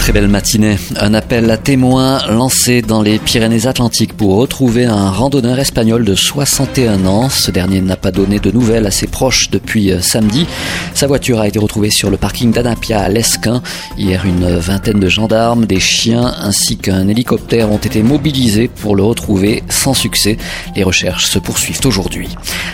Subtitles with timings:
[0.00, 0.78] Très belle matinée.
[0.96, 7.04] Un appel à témoins lancé dans les Pyrénées-Atlantiques pour retrouver un randonneur espagnol de 61
[7.04, 7.28] ans.
[7.28, 10.46] Ce dernier n'a pas donné de nouvelles à ses proches depuis euh, samedi.
[10.94, 13.62] Sa voiture a été retrouvée sur le parking d'Anapia à Lesquin.
[13.98, 19.02] Hier, une vingtaine de gendarmes, des chiens ainsi qu'un hélicoptère ont été mobilisés pour le
[19.02, 20.38] retrouver sans succès.
[20.76, 22.30] Les recherches se poursuivent aujourd'hui.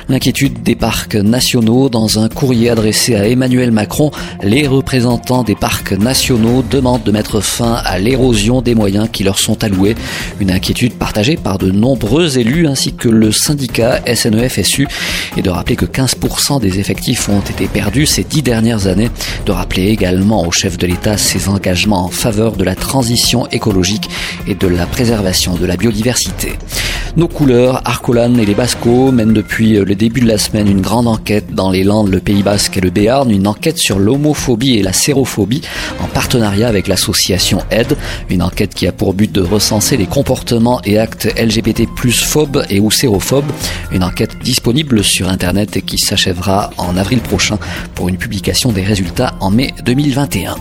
[0.08, 4.12] L'inquiétude des parcs nationaux dans un courrier adressé à Emmanuel Macron,
[4.44, 9.38] les représentants des parcs nationaux demandent de mettre fin à l'érosion des moyens qui leur
[9.38, 9.94] sont alloués.
[10.38, 14.86] Une inquiétude partagée par de nombreux élus ainsi que le syndicat SNEFSU
[15.38, 19.08] et de rappeler que 15% des effectifs ont été perdus ces dix dernières années.
[19.46, 24.10] De rappeler également au chef de l'État ses engagements en faveur de la transition écologique
[24.46, 26.52] et de la préservation de la biodiversité.
[27.16, 31.08] Nos couleurs, Arcolan et les Bascos mènent depuis le début de la semaine une grande
[31.08, 34.82] enquête dans les Landes, le Pays Basque et le Béarn, une enquête sur l'homophobie et
[34.82, 35.62] la sérophobie
[36.02, 37.96] en partenariat avec l'association AIDE,
[38.28, 42.62] une enquête qui a pour but de recenser les comportements et actes LGBT plus phobes
[42.68, 43.50] et ou sérophobes,
[43.92, 47.58] une enquête disponible sur internet et qui s'achèvera en avril prochain
[47.94, 50.56] pour une publication des résultats en mai 2021.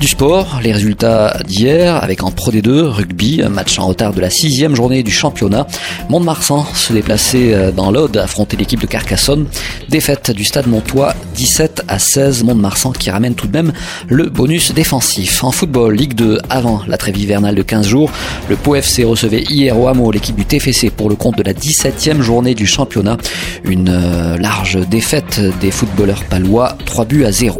[0.00, 4.30] Du sport, les résultats d'hier avec en Pro D2, rugby, match en retard de la
[4.30, 5.66] sixième journée du championnat.
[6.08, 9.46] Mont-de-Marsan se déplaçait euh, dans l'Aude, affronter l'équipe de Carcassonne.
[9.88, 12.44] Défaite du stade Montois, 17 à 16.
[12.44, 13.72] Mont-de-Marsan qui ramène tout de même
[14.06, 15.42] le bonus défensif.
[15.42, 18.12] En football, Ligue 2, avant la trêve hivernale de 15 jours,
[18.48, 21.54] le Pau FC recevait hier au hameau l'équipe du TFC pour le compte de la
[21.54, 23.16] 17e journée du championnat.
[23.64, 27.58] Une euh, large défaite des footballeurs palois, 3 buts à 0.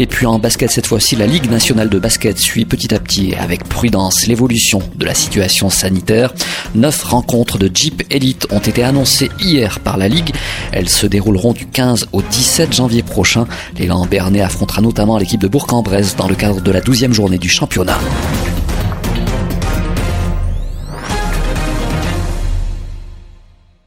[0.00, 3.34] Et puis en basket cette fois-ci, la Ligue nationale de basket suit petit à petit
[3.34, 6.32] avec prudence l'évolution de la situation sanitaire.
[6.76, 10.32] Neuf rencontres de Jeep Elite ont été annoncées hier par la Ligue.
[10.70, 13.48] Elles se dérouleront du 15 au 17 janvier prochain.
[13.76, 17.48] L'élan Bernet affrontera notamment l'équipe de Bourg-en-Bresse dans le cadre de la 12e journée du
[17.48, 17.98] championnat.